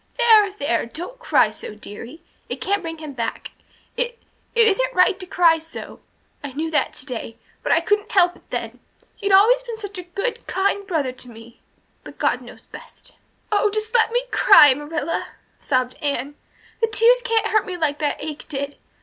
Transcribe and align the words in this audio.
"There 0.17 0.51
there 0.57 0.87
don't 0.87 1.19
cry 1.19 1.51
so, 1.51 1.75
dearie. 1.75 2.23
It 2.49 2.59
can't 2.59 2.81
bring 2.81 2.97
him 2.97 3.13
back. 3.13 3.51
It 3.95 4.17
it 4.55 4.67
isn't 4.67 4.95
right 4.95 5.19
to 5.19 5.27
cry 5.27 5.59
so. 5.59 5.99
I 6.43 6.53
knew 6.53 6.71
that 6.71 6.95
today, 6.95 7.37
but 7.61 7.71
I 7.71 7.81
couldn't 7.81 8.11
help 8.13 8.35
it 8.35 8.49
then. 8.49 8.79
He'd 9.17 9.31
always 9.31 9.61
been 9.61 9.77
such 9.77 9.99
a 9.99 10.13
good, 10.17 10.47
kind 10.47 10.87
brother 10.87 11.11
to 11.11 11.29
me 11.29 11.59
but 12.03 12.17
God 12.17 12.41
knows 12.41 12.65
best." 12.65 13.13
"Oh, 13.51 13.69
just 13.69 13.93
let 13.93 14.11
me 14.11 14.23
cry, 14.31 14.73
Marilla," 14.73 15.33
sobbed 15.59 15.93
Anne. 16.01 16.33
"The 16.81 16.87
tears 16.87 17.19
don't 17.23 17.45
hurt 17.49 17.67
me 17.67 17.77
like 17.77 17.99
that 17.99 18.17
ache 18.23 18.47
did. 18.49 18.77